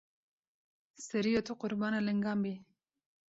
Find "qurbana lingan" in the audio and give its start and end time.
1.61-2.39